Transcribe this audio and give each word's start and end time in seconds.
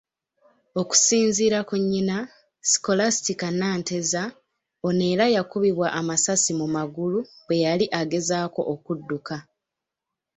Okusinziira 0.81 1.59
ku 1.67 1.75
nnyina, 1.81 2.17
Scholastica 2.71 3.47
Nanteza, 3.59 4.21
ono 4.87 5.01
era 5.11 5.25
yakubibwa 5.35 5.87
amasasi 5.99 6.51
mu 6.59 6.67
magulu 6.75 7.19
bwe 7.45 7.55
yali 7.65 7.85
agezaako 7.99 8.61
okudduka. 8.73 9.35